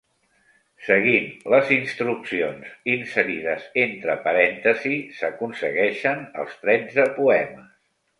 Seguint 0.85 1.25
les 1.53 1.73
instruccions 1.75 2.71
inserides 2.93 3.67
entre 3.83 4.15
parèntesis 4.23 5.21
s'aconsegueixen 5.21 6.25
els 6.45 6.57
tretze 6.65 7.07
poemes. 7.21 7.69